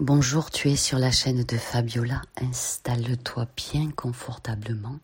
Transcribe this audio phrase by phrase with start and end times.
[0.00, 2.22] Bonjour, tu es sur la chaîne de Fabiola.
[2.40, 5.00] Installe-toi bien confortablement.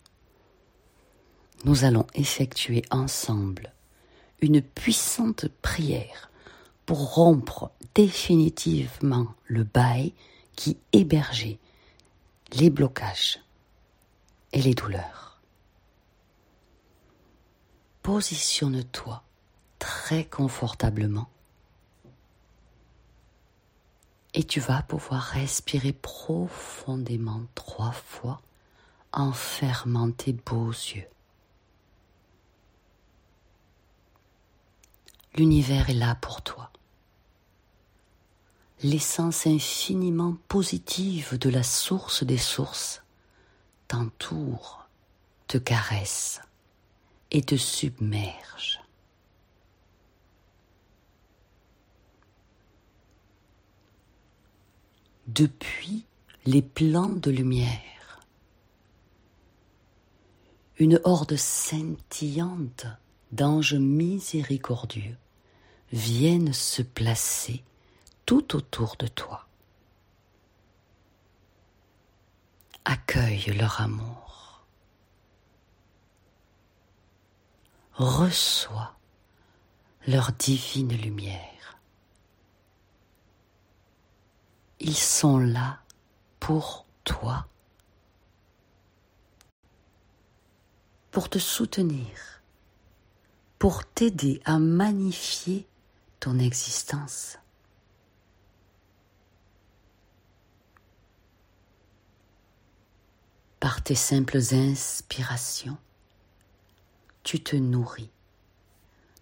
[1.64, 3.72] Nous allons effectuer ensemble
[4.40, 6.30] une puissante prière
[6.86, 10.12] pour rompre définitivement le bail
[10.54, 11.58] qui hébergeait
[12.52, 13.40] les blocages
[14.52, 15.40] et les douleurs.
[18.04, 19.24] Positionne-toi
[19.80, 21.28] très confortablement
[24.34, 28.40] et tu vas pouvoir respirer profondément trois fois
[29.12, 31.06] en fermant tes beaux yeux.
[35.36, 36.70] L'univers est là pour toi.
[38.82, 43.02] L'essence infiniment positive de la source des sources
[43.88, 44.88] t'entoure,
[45.46, 46.40] te caresse
[47.30, 48.83] et te submerge.
[55.26, 56.04] Depuis
[56.46, 58.20] les plans de lumière.
[60.78, 62.86] Une horde scintillante
[63.32, 65.16] d'anges miséricordieux
[65.92, 67.62] viennent se placer
[68.26, 69.46] tout autour de toi.
[72.84, 74.64] Accueille leur amour.
[77.94, 78.96] Reçois
[80.06, 81.73] leur divine lumière.
[84.80, 85.80] Ils sont là
[86.40, 87.46] pour toi,
[91.10, 92.42] pour te soutenir,
[93.58, 95.66] pour t'aider à magnifier
[96.20, 97.38] ton existence.
[103.60, 105.78] Par tes simples inspirations,
[107.22, 108.10] tu te nourris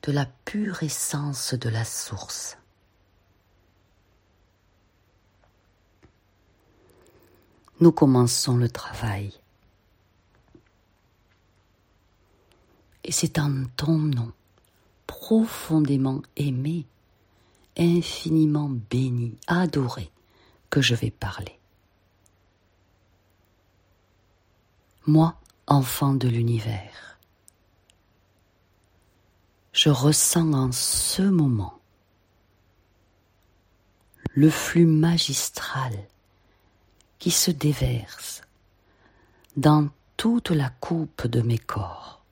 [0.03, 2.56] de la pure essence de la source.
[7.83, 9.33] Nous commençons le travail.
[13.03, 14.33] Et c'est en ton nom,
[15.09, 16.87] profondément aimé,
[17.77, 20.13] infiniment béni, adoré,
[20.71, 21.59] que je vais parler.
[25.09, 25.35] Moi,
[25.67, 27.19] enfant de l'univers,
[29.73, 31.81] je ressens en ce moment
[34.35, 35.92] le flux magistral
[37.23, 38.43] qui se déverse
[39.57, 42.25] dans toute la coupe de mes corps.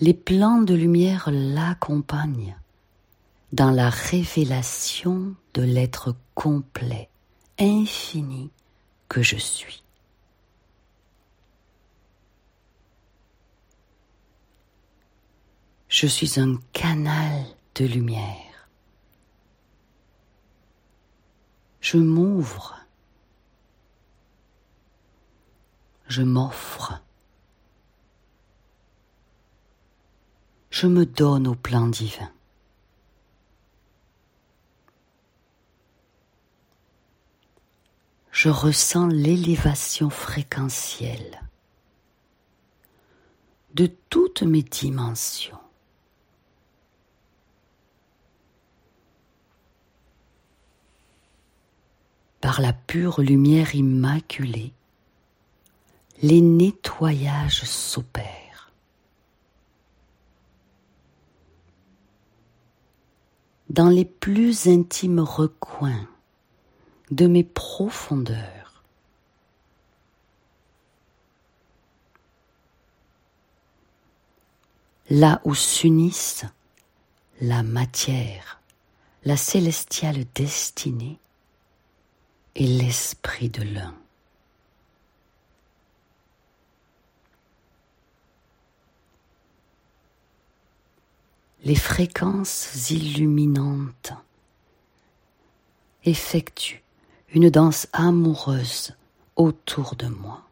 [0.00, 2.56] Les plans de lumière l'accompagnent
[3.52, 7.08] dans la révélation de l'être complet,
[7.60, 8.50] infini
[9.08, 9.84] que je suis.
[15.88, 17.44] Je suis un canal
[17.76, 18.47] de lumière.
[21.90, 22.76] Je m'ouvre.
[26.06, 27.00] Je m'offre.
[30.68, 32.30] Je me donne au plan divin.
[38.32, 41.40] Je ressens l'élévation fréquentielle
[43.72, 45.67] de toutes mes dimensions.
[52.48, 54.72] Par la pure lumière immaculée,
[56.22, 58.72] les nettoyages s'opèrent.
[63.68, 66.08] Dans les plus intimes recoins
[67.10, 68.82] de mes profondeurs,
[75.10, 76.46] là où s'unissent
[77.42, 78.62] la matière,
[79.24, 81.18] la célestiale destinée,
[82.58, 83.94] et l'esprit de l'un.
[91.62, 94.12] Les fréquences illuminantes
[96.04, 96.82] effectuent
[97.32, 98.96] une danse amoureuse
[99.36, 100.42] autour de moi.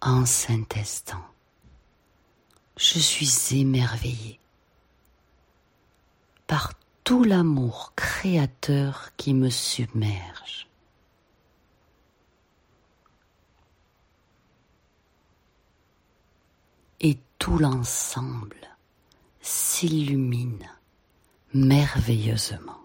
[0.00, 1.26] En Saint-Instant,
[2.78, 4.40] je suis émerveillé
[6.46, 6.79] par
[7.10, 10.68] tout l'amour créateur qui me submerge.
[17.00, 18.76] Et tout l'ensemble
[19.40, 20.70] s'illumine
[21.52, 22.76] merveilleusement.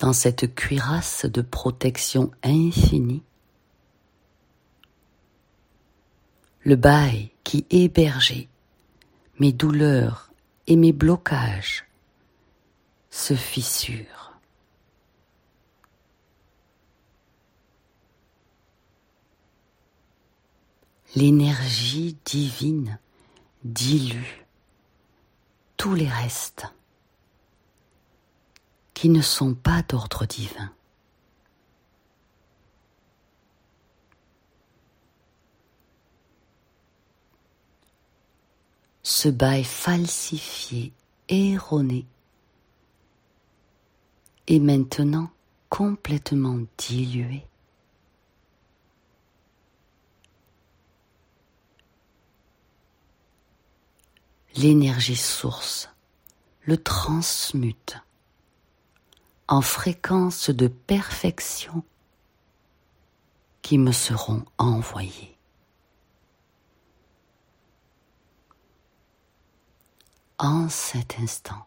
[0.00, 3.22] dans cette cuirasse de protection infinie,
[6.64, 8.48] le bail qui hébergeait
[9.38, 10.30] mes douleurs
[10.66, 11.84] et mes blocages
[13.10, 14.32] se fissure.
[21.14, 22.98] L'énergie divine
[23.64, 24.46] dilue
[25.76, 26.66] tous les restes
[28.94, 30.72] qui ne sont pas d'ordre divin.
[39.14, 40.90] Ce bail falsifié,
[41.28, 42.06] erroné,
[44.46, 45.30] est maintenant
[45.68, 47.44] complètement dilué.
[54.56, 55.90] L'énergie source
[56.62, 57.98] le transmute
[59.46, 61.84] en fréquences de perfection
[63.60, 65.31] qui me seront envoyées.
[70.42, 71.66] En cet instant,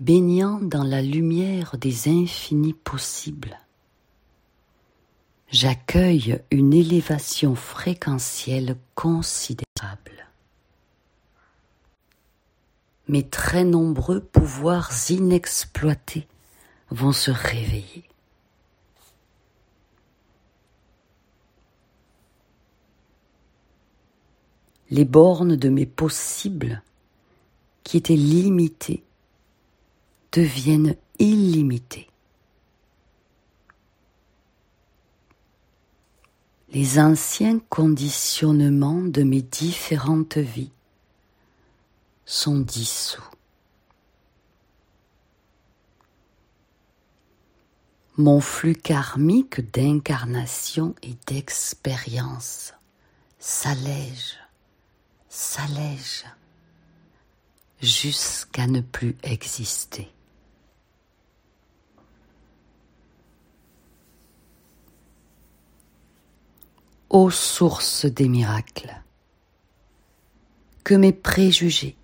[0.00, 3.58] baignant dans la lumière des infinis possibles,
[5.52, 9.68] j'accueille une élévation fréquentielle considérable
[13.08, 16.28] mes très nombreux pouvoirs inexploités
[16.90, 18.07] vont se réveiller.
[24.90, 26.82] Les bornes de mes possibles,
[27.84, 29.04] qui étaient limitées,
[30.32, 32.08] deviennent illimitées.
[36.70, 40.72] Les anciens conditionnements de mes différentes vies
[42.26, 43.24] sont dissous.
[48.18, 52.74] Mon flux karmique d'incarnation et d'expérience
[53.38, 54.36] s'allège,
[55.38, 56.24] s'allège,
[57.80, 60.10] jusqu'à ne plus exister.
[67.08, 69.00] Ô source des miracles,
[70.82, 71.96] que mes préjugés,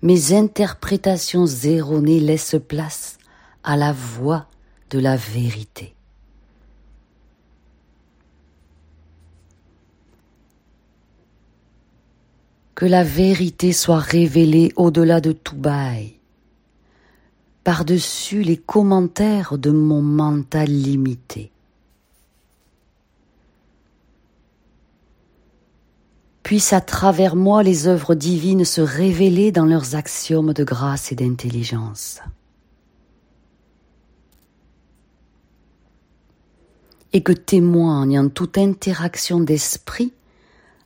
[0.00, 3.18] mes interprétations erronées laissent place
[3.62, 4.48] à la voix
[4.88, 5.94] de la vérité.
[12.80, 16.14] Que la vérité soit révélée au-delà de tout bail,
[17.62, 21.52] par-dessus les commentaires de mon mental limité.
[26.42, 31.14] puissent à travers moi les œuvres divines se révéler dans leurs axiomes de grâce et
[31.14, 32.20] d'intelligence.
[37.12, 40.14] Et que témoigne en toute interaction d'esprit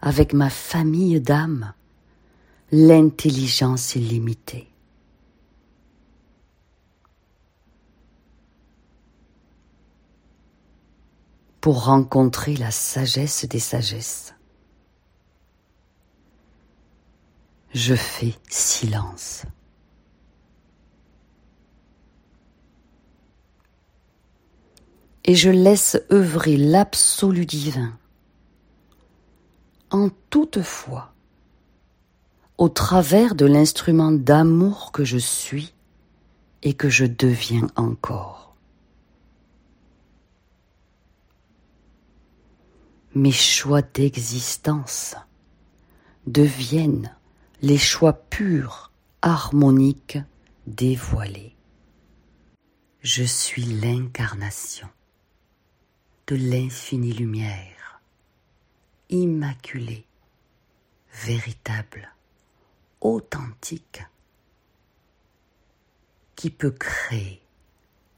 [0.02, 1.73] avec ma famille d'âme
[2.76, 4.68] l'intelligence illimitée.
[11.60, 14.34] pour rencontrer la sagesse des sagesses.
[17.74, 19.44] je fais silence.
[25.24, 27.98] Et je laisse œuvrer l'absolu divin
[29.90, 31.13] en toute foi
[32.58, 35.75] au travers de l'instrument d'amour que je suis
[36.63, 38.55] et que je deviens encore.
[43.15, 45.15] Mes choix d'existence
[46.27, 47.15] deviennent
[47.63, 48.91] les choix purs,
[49.23, 50.19] harmoniques,
[50.67, 51.55] dévoilés.
[53.03, 54.89] Je suis l'incarnation
[56.27, 58.01] de l'infinie lumière,
[59.11, 60.06] immaculée,
[61.13, 62.11] véritable,
[63.05, 64.03] authentique,
[66.34, 67.41] qui peut créer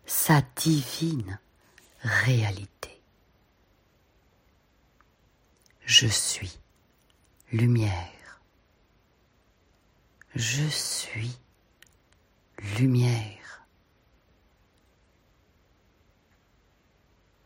[0.06, 1.38] sa divine
[2.00, 3.02] réalité.
[5.84, 6.58] Je suis
[7.52, 8.40] lumière.
[10.34, 11.36] Je suis
[12.78, 13.66] lumière.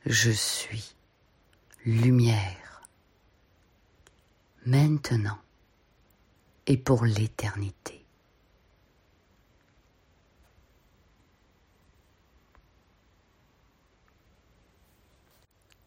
[0.06, 0.94] Je suis
[1.84, 2.82] lumière.
[4.66, 5.38] Maintenant
[6.70, 8.04] et pour l'éternité.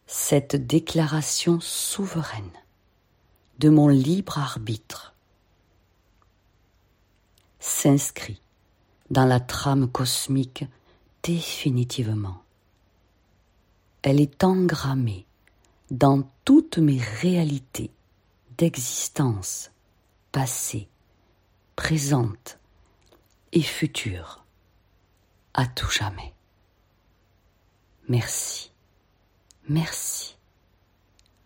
[0.06, 2.52] Cette déclaration souveraine
[3.60, 5.14] de mon libre arbitre
[7.60, 8.42] s'inscrit
[9.08, 10.66] dans la trame cosmique
[11.22, 12.42] définitivement.
[14.02, 15.24] Elle est engrammée
[15.90, 17.90] dans toutes mes réalités
[18.58, 19.70] d'existence
[20.34, 20.88] passée,
[21.76, 22.58] présente
[23.52, 24.44] et future,
[25.54, 26.34] à tout jamais.
[28.08, 28.72] Merci,
[29.68, 30.36] merci,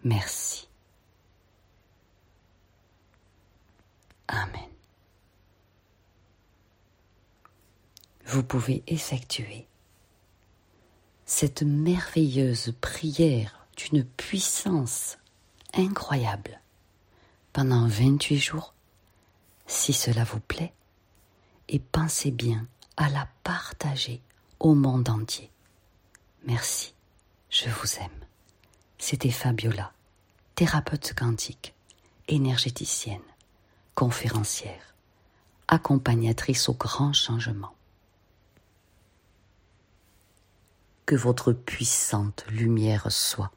[0.05, 0.71] merci.
[4.27, 4.71] Amen.
[8.25, 9.67] Vous pouvez effectuer
[11.27, 15.19] cette merveilleuse prière d'une puissance
[15.75, 16.63] incroyable
[17.53, 18.73] pendant 28 jours,
[19.69, 20.73] si cela vous plaît,
[21.69, 24.21] et pensez bien à la partager
[24.59, 25.51] au monde entier.
[26.45, 26.95] Merci,
[27.51, 28.25] je vous aime.
[28.97, 29.93] C'était Fabiola,
[30.57, 31.75] thérapeute quantique,
[32.27, 33.23] énergéticienne,
[33.95, 34.95] conférencière,
[35.69, 37.75] accompagnatrice au grand changement.
[41.07, 43.53] Que votre puissante lumière soit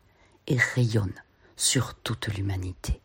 [0.47, 1.13] et rayonne
[1.55, 3.00] sur toute l'humanité.